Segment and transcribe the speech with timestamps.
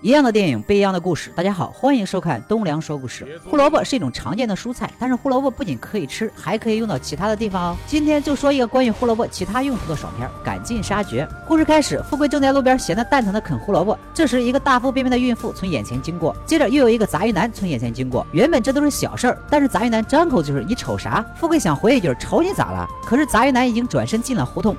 [0.00, 1.32] 一样的电影，不一样的故事。
[1.34, 3.40] 大家好，欢迎收看东梁说故事。
[3.44, 7.76] 胡萝卜是一种常见的蔬菜，但是胡萝卜不仅可以吃，还可以用到其他的地方哦。
[7.84, 11.24] 今天就说一个关于胡萝卜其他用途的爽片《赶尽杀绝》。
[11.48, 18.24] 故事开始，富贵正在路边闲得蛋疼的啃胡萝卜，这时一个大腹便便的孕妇从眼前经过，接着又有一个杂鱼男从眼前经过。
[18.30, 24.76] 原本这都是小事儿，但是杂鱼男张口就是“你瞅啥”，富贵想回一句“瞅你咋了”，可是杂鱼男已经转身进了胡同。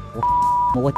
[0.75, 0.93] 我我。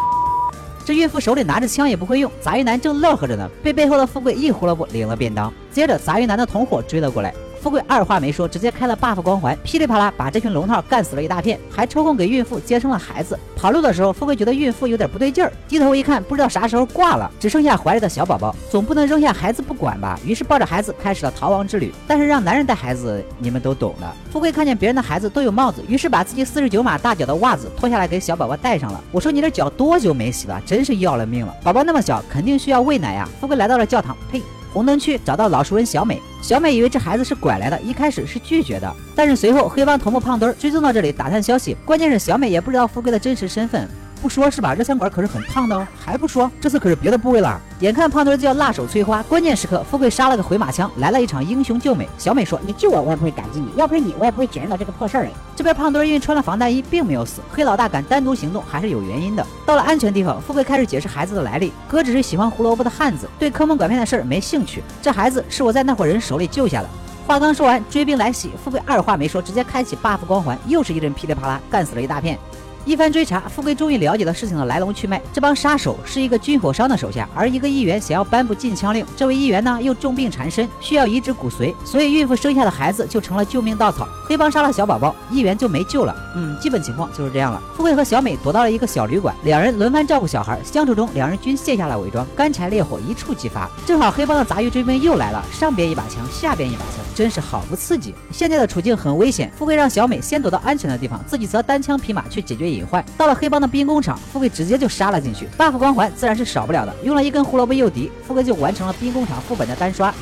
[0.83, 5.53] 这孕妇手里拿着枪也不会用，杂鱼男正乐呵着呢，被背后的富贵一胡萝卜领了便当。
[5.71, 7.33] 接着，杂鱼男的同伙追了过来。
[7.61, 13.37] 富贵二话没说，直接开了 buff 光环，噼里啪啦把这群龙套干死了一大片，还抽空给孕妇接生了孩子。
[13.55, 20.19] 跑路的时候，富贵觉得孕妇有点不对劲儿，低头一看，不知道啥时候挂了，只剩下怀里的小宝宝，总不能扔下孩子不管吧？
[20.25, 21.93] 于是抱着孩子开始了逃亡之旅。
[22.07, 24.11] 但是让男人带孩子，你们都懂的。
[24.31, 28.99] 富贵看见别人的孩子都有帽子，于是把自己四十九码大脚的袜子脱下来给小宝宝戴上了。
[29.11, 30.59] 我说你这脚多久没洗了？
[30.65, 31.55] 真是要了命了！
[31.63, 33.29] 宝宝那么小，肯定需要喂奶呀。
[33.39, 34.41] 富贵来到了教堂，呸！
[34.73, 43.87] 红灯区找到老熟人小美，小美以为这孩子是拐来的，一开始是拒绝的，但是随后黑帮头目胖墩儿追踪到这里打探消息，关键是小美也不知道富贵的真实身份。
[44.21, 44.75] 不说是吧？
[44.75, 47.59] 这餐馆可是很烫的哦，还不说，这次可是别的部位了。
[47.79, 52.07] 眼看胖墩就要辣手摧花，关键时刻，富贵杀了个回马枪，来了一场英雄救美。
[52.19, 57.41] 小美说：“你救我，我也不会感激你；要不是你，我也不会卷入到这个破事儿里。”这边胖墩因为穿了防弹衣，并没有死。
[57.51, 59.43] 黑老大敢单独行动，还是有原因的。
[59.65, 61.73] 到了安全地方，富贵开始解释孩子的来历。
[61.87, 64.83] 哥只是喜欢胡萝卜的汉子，对坑蒙拐骗的事儿没兴趣。
[65.01, 66.87] 这孩子是我在那伙人手里救下的。
[67.25, 72.37] 话刚说完，追兵来袭，富贵二话没说，直接开启 buff 光环，又是一阵噼里啪啦，干死了一大片。
[72.83, 75.21] 一番追查，富贵终于了解了事情的来龙去脉。
[75.31, 79.05] 这帮杀手是一个军火商的手下，而一个议员想要颁布禁枪令。
[79.15, 84.07] 这位议员呢，又重病缠身，需要移植骨髓，所以孕妇生下的孩子就成了救命稻草。
[84.27, 86.15] 黑帮杀了小宝宝，议员就没救了。
[86.35, 87.61] 嗯，基本情况就是这样了。
[87.75, 90.59] 富贵和小美躲到了一个小旅馆，两人轮番照顾小孩。
[90.63, 93.69] 相处中，两人均卸下了伪装，干柴烈火一触即发。
[93.85, 98.15] 正好黑帮的杂鱼追兵又来了，上边一把枪，下边一把枪，真是好不刺激。
[98.31, 102.70] 现在的处境很危险，富贵让小美先躲到安全的地方，自己则单枪匹马去解决。
[102.71, 106.95] 隐患到了黑帮的兵工厂，富贵直接就杀了进去，buff 光环自然是少不了的。
[107.03, 110.13] 用了一根胡萝卜诱敌，富贵就完成了兵工厂副本的单刷。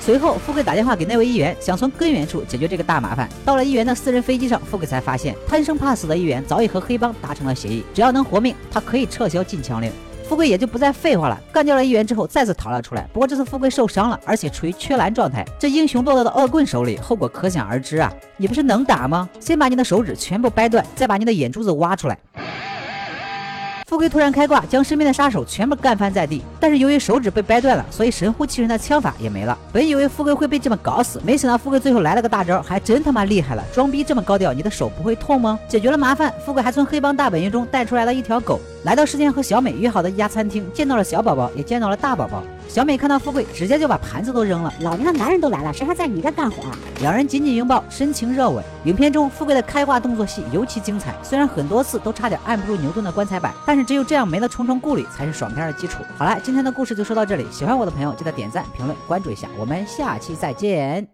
[0.00, 3.26] 随后，富贵打电话给那位议员，想从根源处解决这个大麻烦。
[3.42, 9.90] 到了议员的私人飞机上，富贵才发现贪生怕死的议员早已和黑帮达成了协议，只要能活命，他可以撤销禁枪令。
[10.26, 13.06] 富贵也就不再废话了，干掉了议员之后，再次逃了出来。
[13.12, 15.44] 不过这次富贵受伤了，而且处于缺蓝状态。
[15.58, 18.12] 这英雄落到的恶棍手里，后果可想而知啊！
[18.38, 19.28] 你不是能打吗？
[19.38, 22.18] 先把你的手指全部掰断，再把你的眼珠子挖出来。
[23.86, 26.42] 富贵突然开挂，将身边的杀手全部干翻在地。
[26.58, 29.56] 但是由于手指被掰断了，所以神乎其神的枪法也没了。
[29.72, 33.62] 本以为富贵会被这么搞死，没想到富贵最后来了个大招，还真他妈厉害了！
[33.74, 35.58] 装逼这么高调，你的手不会痛吗？
[35.68, 38.58] 解决了麻烦，富贵还从黑帮大本营中带出来了一条狗。
[38.84, 42.42] 来到事先和小美约好的一家餐厅，见到了小宝宝，也见到了大宝宝。
[42.74, 44.74] 小美看到富贵，直接就把盘子都扔了。
[44.80, 46.76] 老娘的男人都来了，谁还在你这干活啊？
[47.00, 48.64] 两人紧紧拥抱，深情热吻。
[48.82, 56.02] 影片中富贵的开挂动作戏尤其精彩，虽然很多次都差点按不住牛顿的棺材板，但是只有这样没了重重顾虑，才是爽片的基础。
[56.18, 61.00] 好了，今天的故事就说到这里，喜欢我的朋友记得点赞、评论、关注一下，我们下期再见。